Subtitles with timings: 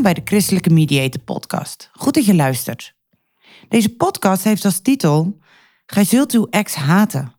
[0.00, 1.90] Bij de Christelijke Mediator Podcast.
[1.92, 2.94] Goed dat je luistert.
[3.68, 5.38] Deze podcast heeft als titel:
[5.86, 7.34] Gij zult uw ex haten.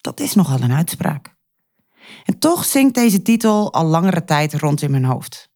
[0.00, 1.34] Dat is nogal een uitspraak.
[2.24, 5.50] En toch zingt deze titel al langere tijd rond in mijn hoofd.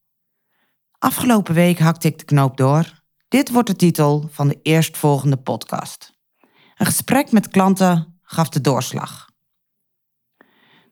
[0.98, 3.02] Afgelopen week hakte ik de knoop door.
[3.28, 6.12] Dit wordt de titel van de eerstvolgende podcast.
[6.76, 9.30] Een gesprek met klanten gaf de doorslag.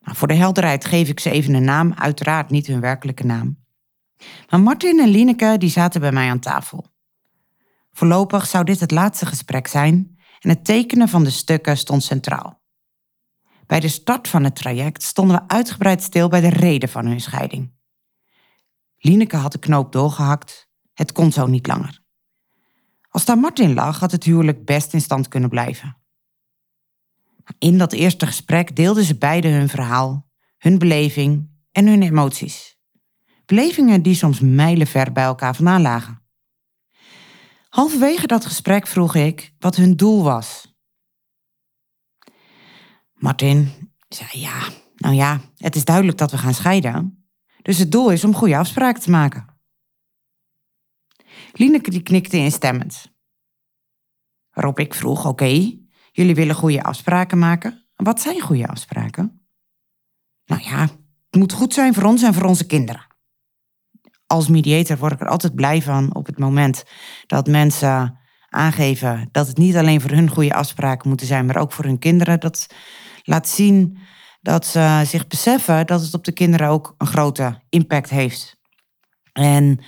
[0.00, 3.66] Nou, voor de helderheid geef ik ze even een naam, uiteraard niet hun werkelijke naam.
[4.48, 6.86] Maar Martin en Lineke die zaten bij mij aan tafel.
[7.92, 12.62] Voorlopig zou dit het laatste gesprek zijn en het tekenen van de stukken stond centraal.
[13.66, 17.20] Bij de start van het traject stonden we uitgebreid stil bij de reden van hun
[17.20, 17.72] scheiding.
[18.98, 22.00] Lineke had de knoop doorgehakt, het kon zo niet langer.
[23.08, 25.96] Als daar Martin lag, had het huwelijk best in stand kunnen blijven.
[27.58, 30.26] In dat eerste gesprek deelden ze beiden hun verhaal,
[30.58, 32.77] hun beleving en hun emoties.
[33.48, 36.22] Belevingen die soms mijlenver bij elkaar vandaan lagen.
[37.68, 40.76] Halverwege dat gesprek vroeg ik wat hun doel was.
[43.12, 43.70] Martin
[44.08, 47.28] zei ja, nou ja, het is duidelijk dat we gaan scheiden.
[47.62, 49.46] Dus het doel is om goede afspraken te maken.
[51.52, 53.12] Lineke die knikte instemmend.
[54.50, 55.78] Waarop ik vroeg, oké,
[56.12, 57.88] jullie willen goede afspraken maken.
[57.94, 59.48] Wat zijn goede afspraken?
[60.44, 63.07] Nou ja, het moet goed zijn voor ons en voor onze kinderen
[64.28, 66.84] als mediator word ik er altijd blij van op het moment
[67.26, 68.18] dat mensen
[68.48, 71.98] aangeven dat het niet alleen voor hun goede afspraken moeten zijn, maar ook voor hun
[71.98, 72.40] kinderen.
[72.40, 72.66] Dat
[73.22, 73.98] laat zien
[74.40, 78.56] dat ze zich beseffen dat het op de kinderen ook een grote impact heeft.
[79.32, 79.80] En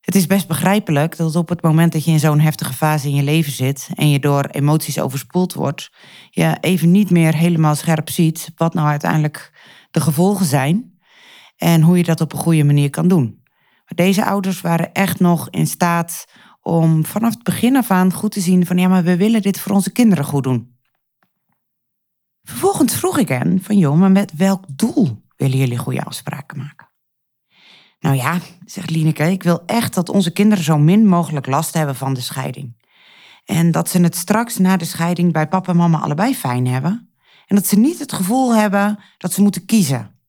[0.00, 3.14] het is best begrijpelijk dat op het moment dat je in zo'n heftige fase in
[3.14, 5.92] je leven zit en je door emoties overspoeld wordt,
[6.30, 9.52] je even niet meer helemaal scherp ziet wat nou uiteindelijk
[9.90, 10.98] de gevolgen zijn
[11.56, 13.41] en hoe je dat op een goede manier kan doen.
[13.94, 16.24] Deze ouders waren echt nog in staat
[16.60, 19.60] om vanaf het begin af aan goed te zien van ja, maar we willen dit
[19.60, 20.76] voor onze kinderen goed doen.
[22.42, 26.90] Vervolgens vroeg ik hen van joh, maar met welk doel willen jullie goede afspraken maken?
[28.00, 31.96] Nou ja, zegt Lineke, ik wil echt dat onze kinderen zo min mogelijk last hebben
[31.96, 32.80] van de scheiding.
[33.44, 37.12] En dat ze het straks na de scheiding bij papa en mama allebei fijn hebben.
[37.46, 40.20] En dat ze niet het gevoel hebben dat ze moeten kiezen.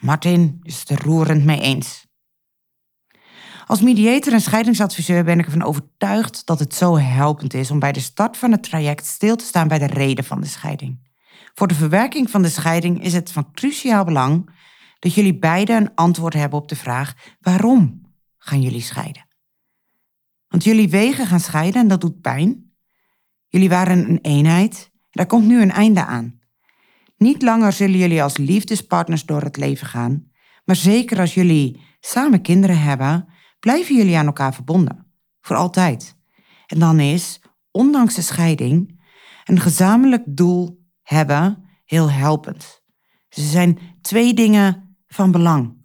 [0.00, 2.06] Martin is het er roerend mee eens.
[3.72, 7.92] Als mediator en scheidingsadviseur ben ik ervan overtuigd dat het zo helpend is om bij
[7.92, 11.08] de start van het traject stil te staan bij de reden van de scheiding.
[11.54, 14.50] Voor de verwerking van de scheiding is het van cruciaal belang
[14.98, 19.26] dat jullie beiden een antwoord hebben op de vraag: waarom gaan jullie scheiden?
[20.48, 22.72] Want jullie wegen gaan scheiden en dat doet pijn.
[23.48, 24.90] Jullie waren een eenheid.
[25.10, 26.40] Daar komt nu een einde aan.
[27.16, 30.30] Niet langer zullen jullie als liefdespartners door het leven gaan,
[30.64, 33.31] maar zeker als jullie samen kinderen hebben,
[33.62, 35.12] blijven jullie aan elkaar verbonden.
[35.40, 36.16] Voor altijd.
[36.66, 37.40] En dan is,
[37.70, 39.00] ondanks de scheiding,
[39.44, 42.82] een gezamenlijk doel hebben heel helpend.
[43.28, 45.80] Ze zijn twee dingen van belang.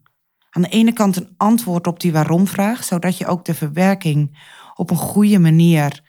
[0.49, 4.39] Aan de ene kant een antwoord op die waarom-vraag, zodat je ook de verwerking
[4.73, 6.03] op een goede manier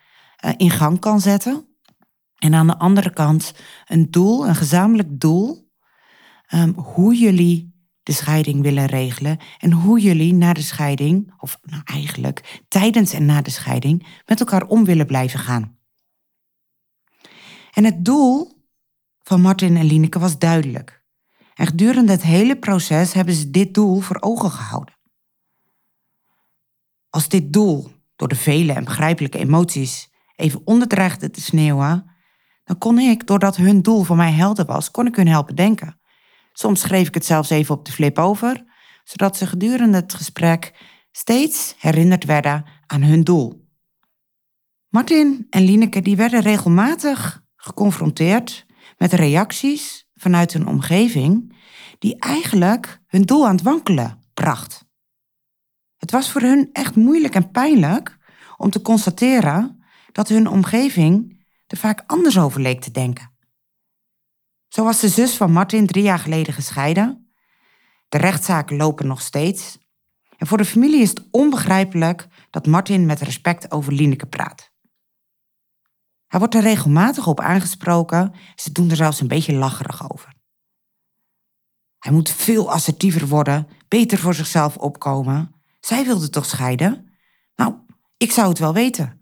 [0.44, 1.66] uh, in gang kan zetten.
[2.38, 3.54] En aan de andere kant
[3.86, 5.70] een doel, een gezamenlijk doel,
[6.54, 7.67] um, hoe jullie
[8.08, 13.24] de scheiding willen regelen en hoe jullie na de scheiding, of nou eigenlijk tijdens en
[13.24, 15.78] na de scheiding, met elkaar om willen blijven gaan.
[17.72, 18.52] En het doel
[19.22, 21.04] van Martin en Lineke was duidelijk.
[21.54, 24.94] En gedurende het hele proces hebben ze dit doel voor ogen gehouden.
[27.10, 32.10] Als dit doel door de vele en begrijpelijke emoties even onderdreigde te sneeuwen,
[32.64, 36.00] dan kon ik, doordat hun doel voor mij helder was, kon ik hun helpen denken.
[36.60, 38.64] Soms schreef ik het zelfs even op de flip over,
[39.04, 40.74] zodat ze gedurende het gesprek
[41.10, 43.68] steeds herinnerd werden aan hun doel.
[44.88, 48.66] Martin en Lineke die werden regelmatig geconfronteerd
[48.96, 51.56] met reacties vanuit hun omgeving
[51.98, 54.84] die eigenlijk hun doel aan het wankelen bracht.
[55.96, 58.18] Het was voor hun echt moeilijk en pijnlijk
[58.56, 63.27] om te constateren dat hun omgeving er vaak anders over leek te denken.
[64.78, 67.32] Zo was de zus van Martin drie jaar geleden gescheiden.
[68.08, 69.78] De rechtszaken lopen nog steeds.
[70.36, 74.72] En voor de familie is het onbegrijpelijk dat Martin met respect over Lineke praat.
[76.26, 78.32] Hij wordt er regelmatig op aangesproken.
[78.54, 80.34] Ze doen er zelfs een beetje lacherig over.
[81.98, 85.54] Hij moet veel assertiever worden, beter voor zichzelf opkomen.
[85.80, 87.12] Zij wilde toch scheiden?
[87.56, 87.74] Nou,
[88.16, 89.20] ik zou het wel weten.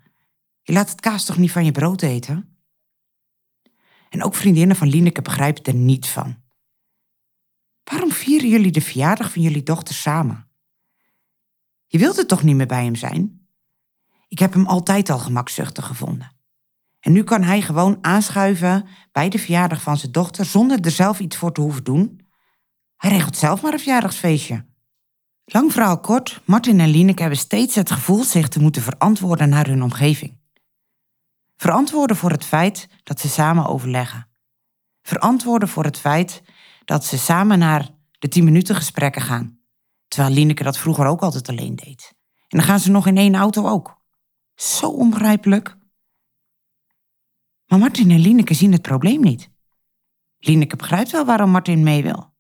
[0.62, 2.55] Je laat het kaas toch niet van je brood eten?
[4.08, 6.36] En ook vriendinnen van Lineke begrijpen er niet van.
[7.84, 10.48] Waarom vieren jullie de verjaardag van jullie dochter samen?
[11.86, 13.48] Je wilt het toch niet meer bij hem zijn?
[14.28, 16.34] Ik heb hem altijd al gemakzuchtig gevonden.
[17.00, 21.20] En nu kan hij gewoon aanschuiven bij de verjaardag van zijn dochter zonder er zelf
[21.20, 22.26] iets voor te hoeven doen.
[22.96, 24.66] Hij regelt zelf maar een verjaardagsfeestje.
[25.44, 29.66] Lang verhaal kort, Martin en Lineke hebben steeds het gevoel zich te moeten verantwoorden naar
[29.66, 30.38] hun omgeving.
[31.66, 34.28] Verantwoorden voor het feit dat ze samen overleggen.
[35.02, 36.42] Verantwoorden voor het feit
[36.84, 39.58] dat ze samen naar de 10 minuten gesprekken gaan.
[40.08, 42.14] Terwijl Lineke dat vroeger ook altijd alleen deed.
[42.48, 44.00] En dan gaan ze nog in één auto ook.
[44.54, 45.76] Zo onbegrijpelijk.
[47.66, 49.50] Maar Martin en Lineke zien het probleem niet.
[50.38, 52.34] Lineke begrijpt wel waarom Martin mee wil.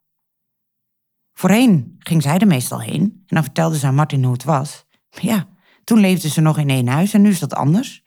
[1.32, 4.84] Voorheen ging zij er meestal heen en dan vertelde ze aan Martin hoe het was.
[5.08, 5.48] Ja,
[5.84, 8.04] toen leefden ze nog in één huis en nu is dat anders.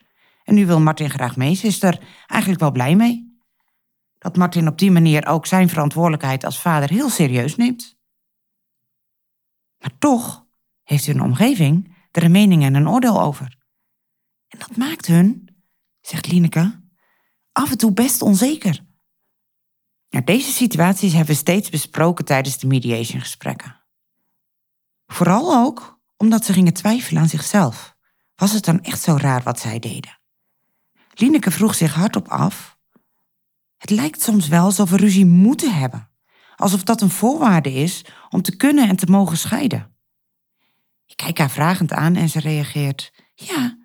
[0.50, 1.54] En nu wil Martin graag mee.
[1.54, 3.38] Ze is er eigenlijk wel blij mee.
[4.18, 7.98] Dat Martin op die manier ook zijn verantwoordelijkheid als vader heel serieus neemt.
[9.78, 10.46] Maar toch
[10.82, 13.58] heeft hun omgeving er een mening en een oordeel over.
[14.48, 15.56] En dat maakt hun,
[16.00, 16.82] zegt Lineke,
[17.52, 18.80] af en toe best onzeker.
[20.24, 23.84] Deze situaties hebben we steeds besproken tijdens de mediation gesprekken.
[25.06, 27.96] Vooral ook omdat ze gingen twijfelen aan zichzelf.
[28.34, 30.19] Was het dan echt zo raar wat zij deden?
[31.20, 32.78] Lineke vroeg zich hardop af.
[33.76, 36.10] Het lijkt soms wel alsof we ruzie moeten hebben.
[36.56, 39.94] Alsof dat een voorwaarde is om te kunnen en te mogen scheiden.
[41.06, 43.12] Ik kijk haar vragend aan en ze reageert.
[43.34, 43.78] Ja,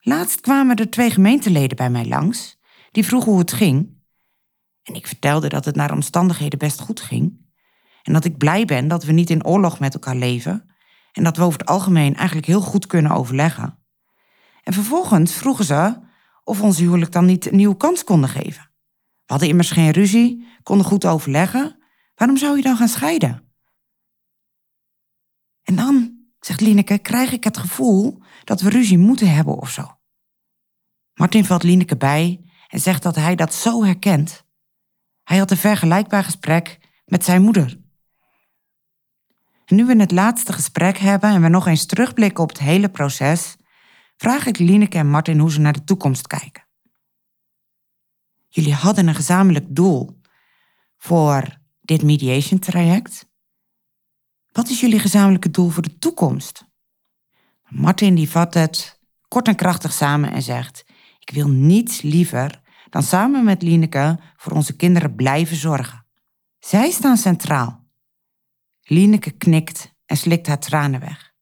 [0.00, 2.58] laatst kwamen er twee gemeenteleden bij mij langs.
[2.90, 3.98] Die vroegen hoe het ging.
[4.82, 7.48] En ik vertelde dat het naar omstandigheden best goed ging.
[8.02, 10.74] En dat ik blij ben dat we niet in oorlog met elkaar leven.
[11.12, 13.78] En dat we over het algemeen eigenlijk heel goed kunnen overleggen.
[14.62, 16.08] En vervolgens vroegen ze
[16.44, 18.70] of ons huwelijk dan niet een nieuwe kans konden geven.
[19.24, 21.78] We hadden immers geen ruzie, konden goed overleggen.
[22.14, 23.52] Waarom zou je dan gaan scheiden?
[25.62, 29.98] En dan, zegt Lineke, krijg ik het gevoel dat we ruzie moeten hebben of zo.
[31.14, 34.44] Martin valt Lineke bij en zegt dat hij dat zo herkent.
[35.22, 37.80] Hij had een vergelijkbaar gesprek met zijn moeder.
[39.64, 42.88] En nu we het laatste gesprek hebben en we nog eens terugblikken op het hele
[42.88, 43.56] proces,
[44.20, 46.66] vraag ik Lineke en Martin hoe ze naar de toekomst kijken.
[48.48, 50.20] Jullie hadden een gezamenlijk doel
[50.96, 53.28] voor dit mediation traject.
[54.52, 56.64] Wat is jullie gezamenlijke doel voor de toekomst?
[57.68, 60.84] Martin die vat het kort en krachtig samen en zegt:
[61.18, 62.60] Ik wil niets liever
[62.90, 66.06] dan samen met Lineke voor onze kinderen blijven zorgen.
[66.58, 67.88] Zij staan centraal.
[68.82, 71.32] Lineke knikt en slikt haar tranen weg.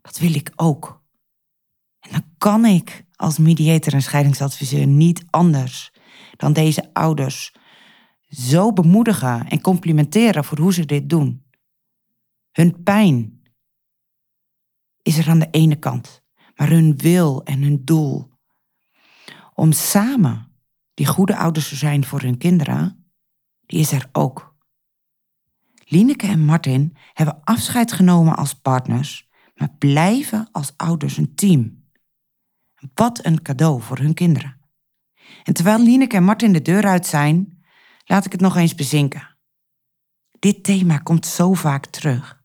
[0.00, 1.04] Dat wil ik ook.
[2.06, 5.92] En dan kan ik als mediator en scheidingsadviseur niet anders
[6.36, 7.54] dan deze ouders
[8.28, 11.44] zo bemoedigen en complimenteren voor hoe ze dit doen.
[12.52, 13.42] Hun pijn
[15.02, 16.22] is er aan de ene kant,
[16.56, 18.34] maar hun wil en hun doel
[19.56, 20.52] om samen
[20.94, 23.10] die goede ouders zijn voor hun kinderen,
[23.66, 24.54] die is er ook.
[25.84, 31.75] Lineke en Martin hebben afscheid genomen als partners, maar blijven als ouders een team.
[32.94, 34.60] Wat een cadeau voor hun kinderen.
[35.42, 37.64] En terwijl Lineke en Martin de deur uit zijn,
[38.04, 39.36] laat ik het nog eens bezinken.
[40.38, 42.44] Dit thema komt zo vaak terug.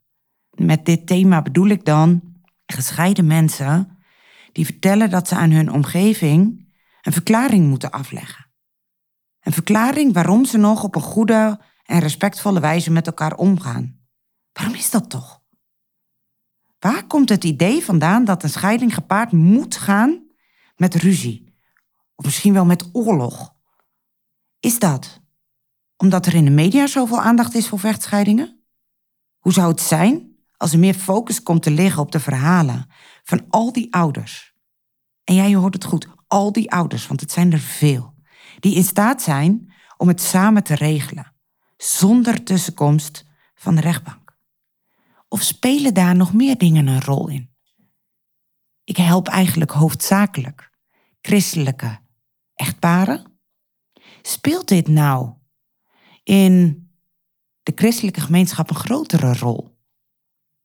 [0.50, 2.22] Met dit thema bedoel ik dan
[2.66, 3.98] gescheiden mensen
[4.52, 6.70] die vertellen dat ze aan hun omgeving
[7.02, 8.52] een verklaring moeten afleggen.
[9.40, 14.00] Een verklaring waarom ze nog op een goede en respectvolle wijze met elkaar omgaan.
[14.54, 15.42] Waarom is dat toch?
[16.80, 20.21] Waar komt het idee vandaan dat een scheiding gepaard moet gaan
[20.82, 21.54] met ruzie?
[22.16, 23.54] Of misschien wel met oorlog?
[24.60, 25.22] Is dat
[25.98, 28.64] omdat er in de media zoveel aandacht is voor vechtscheidingen?
[29.40, 32.90] Hoe zou het zijn als er meer focus komt te liggen op de verhalen
[33.24, 34.54] van al die ouders
[35.24, 38.14] En jij hoort het goed, al die ouders, want het zijn er veel,
[38.60, 41.34] die in staat zijn om het samen te regelen,
[41.78, 44.38] zonder tussenkomst van de rechtbank.
[45.28, 47.50] Of spelen daar nog meer dingen een rol in?
[48.84, 50.71] Ik help eigenlijk hoofdzakelijk
[51.22, 52.00] christelijke
[52.56, 53.40] echtparen.
[54.22, 55.34] Speelt dit nou
[56.24, 56.86] in
[57.64, 59.78] de christelijke gemeenschap een grotere rol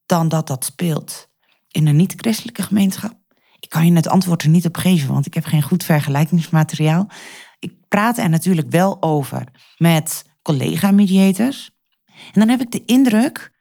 [0.07, 1.29] dan dat dat speelt
[1.69, 3.19] in een niet-christelijke gemeenschap?
[3.61, 7.11] Ik kan je het antwoord er niet op geven, want ik heb geen goed vergelijkingsmateriaal.
[7.59, 11.71] Ik praat er natuurlijk wel over met collega-mediators.
[12.07, 13.53] En dan heb ik de indruk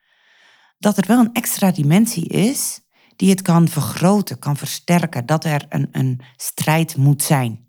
[0.78, 2.82] dat er wel een extra dimensie is
[3.16, 7.68] die het kan vergroten, kan versterken, dat er een, een strijd moet zijn.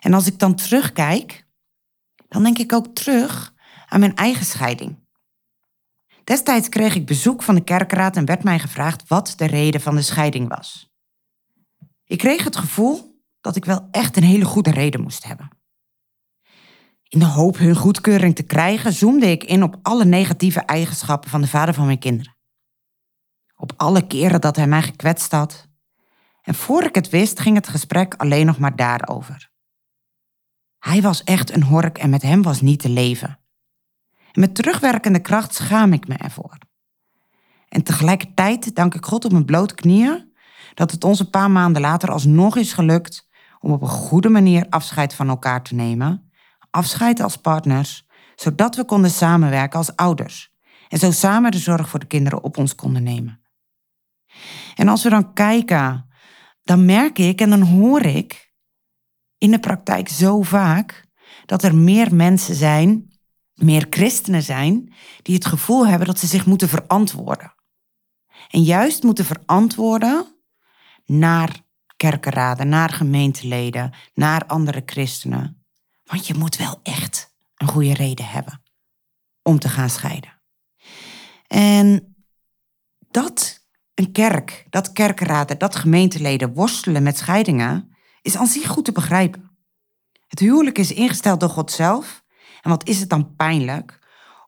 [0.00, 1.46] En als ik dan terugkijk,
[2.28, 3.54] dan denk ik ook terug
[3.86, 5.04] aan mijn eigen scheiding.
[6.24, 9.94] Destijds kreeg ik bezoek van de kerkraad en werd mij gevraagd wat de reden van
[9.94, 10.90] de scheiding was.
[12.04, 15.48] Ik kreeg het gevoel dat ik wel echt een hele goede reden moest hebben.
[17.08, 21.40] In de hoop hun goedkeuring te krijgen, zoomde ik in op alle negatieve eigenschappen van
[21.40, 22.35] de vader van mijn kinderen.
[23.56, 25.68] Op alle keren dat hij mij gekwetst had.
[26.42, 29.50] En voor ik het wist, ging het gesprek alleen nog maar daarover.
[30.78, 33.38] Hij was echt een hork en met hem was niet te leven.
[34.32, 36.58] En met terugwerkende kracht schaam ik me ervoor.
[37.68, 40.34] En tegelijkertijd dank ik God op mijn blote knieën
[40.74, 43.28] dat het ons een paar maanden later alsnog is gelukt
[43.60, 46.30] om op een goede manier afscheid van elkaar te nemen.
[46.70, 50.54] Afscheid als partners, zodat we konden samenwerken als ouders.
[50.88, 53.40] En zo samen de zorg voor de kinderen op ons konden nemen.
[54.74, 56.08] En als we dan kijken,
[56.62, 58.52] dan merk ik en dan hoor ik
[59.38, 61.04] in de praktijk zo vaak
[61.46, 63.18] dat er meer mensen zijn,
[63.54, 67.54] meer christenen zijn, die het gevoel hebben dat ze zich moeten verantwoorden.
[68.48, 70.40] En juist moeten verantwoorden
[71.06, 71.64] naar
[71.96, 75.66] kerkenraden, naar gemeenteleden, naar andere christenen.
[76.04, 78.62] Want je moet wel echt een goede reden hebben
[79.42, 80.40] om te gaan scheiden.
[81.46, 82.16] En
[83.10, 83.65] dat
[83.96, 89.50] een kerk, dat kerkenraden, dat gemeenteleden worstelen met scheidingen, is aan zich goed te begrijpen.
[90.26, 92.24] Het huwelijk is ingesteld door God zelf.
[92.62, 93.98] En wat is het dan pijnlijk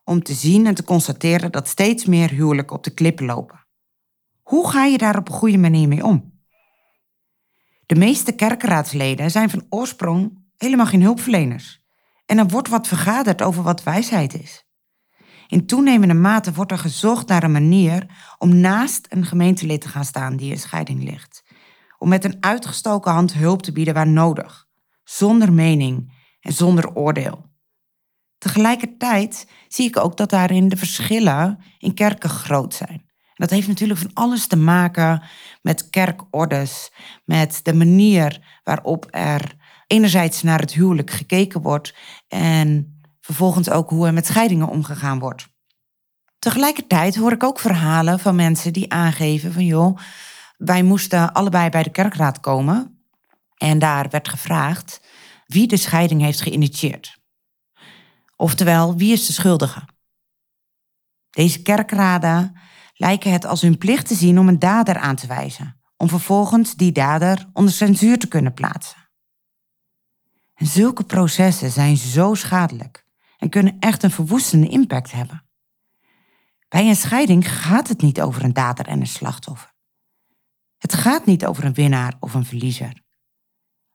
[0.03, 3.65] om te zien en te constateren dat steeds meer huwelijken op de klippen lopen?
[4.41, 6.41] Hoe ga je daar op een goede manier mee om?
[7.85, 11.81] De meeste kerkenraadsleden zijn van oorsprong helemaal geen hulpverleners.
[12.25, 14.68] En er wordt wat vergaderd over wat wijsheid is.
[15.49, 18.05] In toenemende mate wordt er gezocht naar een manier
[18.37, 21.43] om naast een gemeentelid te gaan staan die in scheiding ligt.
[21.97, 24.67] Om met een uitgestoken hand hulp te bieden waar nodig,
[25.03, 27.45] zonder mening en zonder oordeel.
[28.37, 33.09] Tegelijkertijd zie ik ook dat daarin de verschillen in kerken groot zijn.
[33.33, 35.23] Dat heeft natuurlijk van alles te maken
[35.61, 36.91] met kerkordes,
[37.25, 39.55] met de manier waarop er
[39.87, 41.95] enerzijds naar het huwelijk gekeken wordt
[42.27, 42.98] en
[43.29, 45.47] vervolgens ook hoe er met scheidingen omgegaan wordt.
[46.39, 49.97] Tegelijkertijd hoor ik ook verhalen van mensen die aangeven van joh,
[50.57, 53.03] wij moesten allebei bij de kerkraad komen
[53.57, 55.01] en daar werd gevraagd
[55.45, 57.19] wie de scheiding heeft geïnitieerd.
[58.35, 59.81] Oftewel, wie is de schuldige?
[61.29, 62.57] Deze kerkraden
[62.93, 66.75] lijken het als hun plicht te zien om een dader aan te wijzen, om vervolgens
[66.75, 69.09] die dader onder censuur te kunnen plaatsen.
[70.53, 73.07] En zulke processen zijn zo schadelijk
[73.39, 75.43] en kunnen echt een verwoestende impact hebben.
[76.67, 79.73] Bij een scheiding gaat het niet over een dader en een slachtoffer.
[80.77, 83.01] Het gaat niet over een winnaar of een verliezer.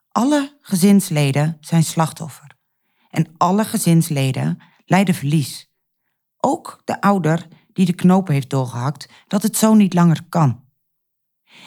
[0.09, 2.57] Alle gezinsleden zijn slachtoffer.
[3.11, 5.73] En alle gezinsleden lijden verlies.
[6.37, 10.65] Ook de ouder die de knopen heeft doorgehakt, dat het zo niet langer kan.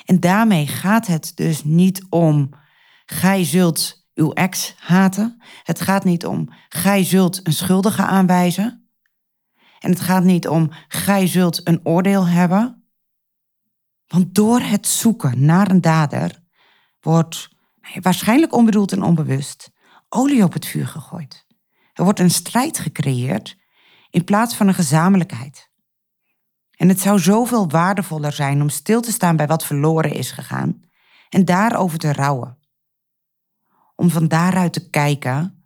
[0.06, 2.50] En daarmee gaat het dus niet om,
[3.06, 5.42] gij zult uw ex haten.
[5.64, 8.90] Het gaat niet om, gij zult een schuldige aanwijzen.
[9.80, 12.88] En het gaat niet om, gij zult een oordeel hebben.
[14.08, 16.44] Want door het zoeken naar een dader
[17.02, 17.50] wordt,
[18.02, 19.72] waarschijnlijk onbedoeld en onbewust,
[20.10, 21.46] olie op het vuur gegooid.
[21.94, 23.58] Er wordt een strijd gecreëerd
[24.10, 25.70] in plaats van een gezamenlijkheid.
[26.72, 30.82] En het zou zoveel waardevoller zijn om stil te staan bij wat verloren is gegaan
[31.30, 32.57] en daarover te rouwen.
[33.98, 35.66] Om van daaruit te kijken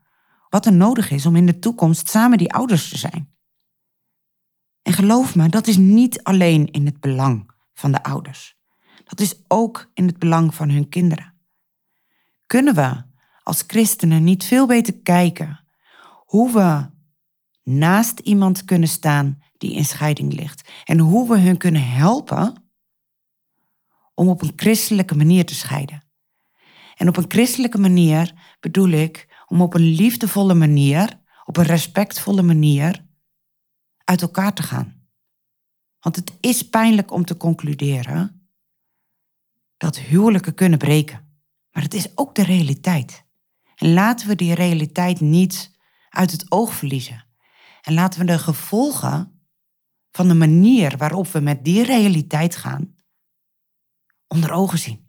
[0.50, 3.30] wat er nodig is om in de toekomst samen die ouders te zijn.
[4.82, 8.58] En geloof me, dat is niet alleen in het belang van de ouders.
[9.04, 11.34] Dat is ook in het belang van hun kinderen.
[12.46, 13.04] Kunnen we
[13.44, 15.60] als christenen niet veel beter kijken
[16.26, 16.90] hoe we
[17.64, 20.70] naast iemand kunnen staan die in scheiding ligt.
[20.84, 22.64] En hoe we hun kunnen helpen
[24.14, 26.04] om op een christelijke manier te scheiden.
[27.02, 32.42] En op een christelijke manier bedoel ik om op een liefdevolle manier, op een respectvolle
[32.42, 33.06] manier
[34.04, 35.08] uit elkaar te gaan.
[36.00, 38.50] Want het is pijnlijk om te concluderen
[39.78, 41.42] dat huwelijken kunnen breken.
[41.72, 43.26] Maar het is ook de realiteit.
[43.76, 45.78] En laten we die realiteit niet
[46.10, 47.26] uit het oog verliezen.
[47.82, 49.48] En laten we de gevolgen
[50.12, 52.96] van de manier waarop we met die realiteit gaan,
[54.28, 55.01] onder ogen zien.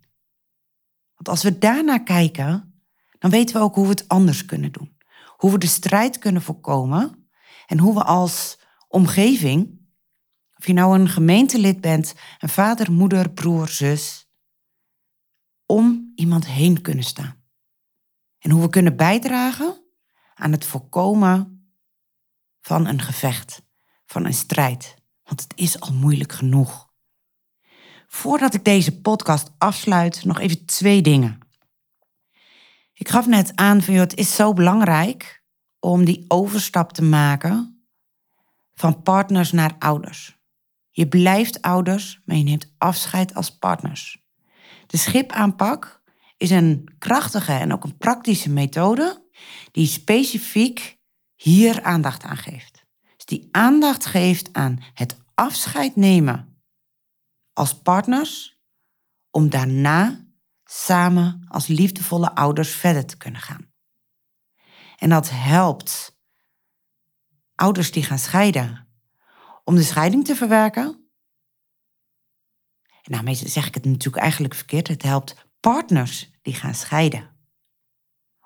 [1.23, 2.83] Want als we daarna kijken,
[3.19, 4.97] dan weten we ook hoe we het anders kunnen doen.
[5.37, 7.29] Hoe we de strijd kunnen voorkomen
[7.67, 9.81] en hoe we als omgeving,
[10.57, 14.31] of je nou een gemeentelid bent, een vader, moeder, broer, zus,
[15.67, 17.43] om iemand heen kunnen staan.
[18.38, 19.85] En hoe we kunnen bijdragen
[20.35, 21.67] aan het voorkomen
[22.61, 23.62] van een gevecht,
[24.07, 24.95] van een strijd.
[25.23, 26.92] Want het is al moeilijk genoeg.
[28.14, 31.38] Voordat ik deze podcast afsluit, nog even twee dingen.
[32.92, 35.42] Ik gaf net aan van, joh, het is zo belangrijk
[35.78, 37.87] om die overstap te maken
[38.75, 40.38] van partners naar ouders.
[40.90, 44.26] Je blijft ouders, maar je neemt afscheid als partners.
[44.87, 46.02] De schipaanpak
[46.37, 49.28] is een krachtige en ook een praktische methode
[49.71, 50.99] die specifiek
[51.35, 52.85] hier aandacht aan geeft.
[53.16, 56.52] Dus die aandacht geeft aan het afscheid nemen
[57.53, 58.61] als partners
[59.31, 60.27] om daarna
[60.65, 63.73] samen als liefdevolle ouders verder te kunnen gaan.
[64.97, 66.21] En dat helpt
[67.55, 68.89] ouders die gaan scheiden
[69.65, 71.11] om de scheiding te verwerken.
[73.03, 74.89] En daarmee zeg ik het natuurlijk eigenlijk verkeerd.
[74.89, 77.31] Het helpt partners die gaan scheiden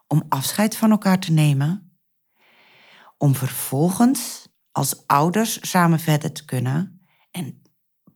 [0.07, 1.99] om afscheid van elkaar te nemen,
[3.17, 7.07] om vervolgens als ouders samen verder te kunnen.
[7.31, 7.63] En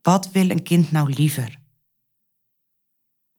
[0.01, 1.59] wat wil een kind nou liever?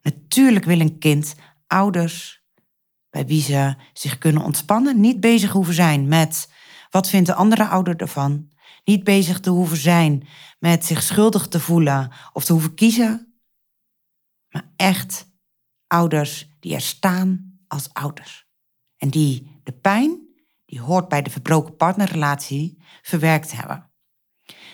[0.01, 1.35] Natuurlijk wil een kind
[1.67, 2.43] ouders
[3.11, 6.53] bij wie ze zich kunnen ontspannen, niet bezig hoeven zijn met
[6.91, 8.51] wat vindt de andere ouder ervan,
[8.85, 13.35] niet bezig te hoeven zijn met zich schuldig te voelen of te hoeven kiezen,
[14.49, 15.31] maar echt
[15.87, 18.47] ouders die er staan als ouders.
[18.97, 20.29] En die de pijn,
[20.65, 23.92] die hoort bij de verbroken partnerrelatie, verwerkt hebben.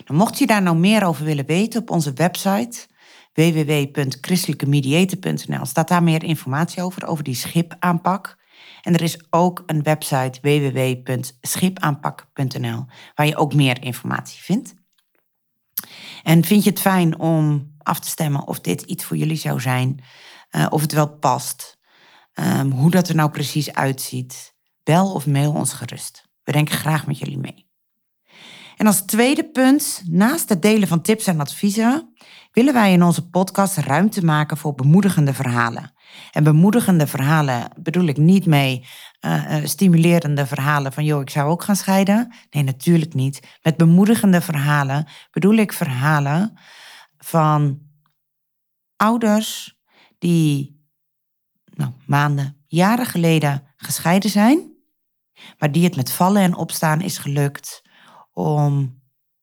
[0.05, 2.87] Dan mocht je daar nou meer over willen weten op onze website
[3.33, 8.37] www.christelijkemediator.nl staat daar meer informatie over, over die schipaanpak.
[8.83, 12.85] En er is ook een website www.schipaanpak.nl
[13.15, 14.75] waar je ook meer informatie vindt.
[16.23, 19.61] En vind je het fijn om af te stemmen of dit iets voor jullie zou
[19.61, 20.05] zijn,
[20.51, 21.79] uh, of het wel past,
[22.35, 24.57] um, hoe dat er nou precies uitziet?
[24.83, 26.29] Bel of mail ons gerust.
[26.43, 27.68] We denken graag met jullie mee.
[28.79, 32.15] En als tweede punt, naast het delen van tips en adviezen,
[32.53, 35.93] willen wij in onze podcast ruimte maken voor bemoedigende verhalen.
[36.33, 38.87] En bemoedigende verhalen bedoel ik niet mee
[39.21, 42.35] uh, stimulerende verhalen van joh, ik zou ook gaan scheiden.
[42.51, 43.59] Nee, natuurlijk niet.
[43.63, 46.59] Met bemoedigende verhalen bedoel ik verhalen
[47.19, 47.79] van
[48.97, 49.79] ouders
[50.19, 50.81] die
[51.75, 54.73] nou, maanden, jaren geleden gescheiden zijn,
[55.59, 57.87] maar die het met vallen en opstaan is gelukt
[58.39, 59.01] om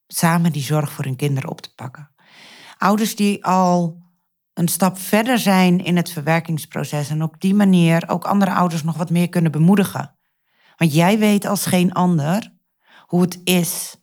[0.07, 2.11] samen die zorg voor hun kinderen op te pakken.
[2.77, 4.03] Ouders die al
[4.53, 8.97] een stap verder zijn in het verwerkingsproces en op die manier ook andere ouders nog
[8.97, 10.15] wat meer kunnen bemoedigen.
[10.77, 12.53] Want jij weet als geen ander
[13.05, 13.97] hoe het is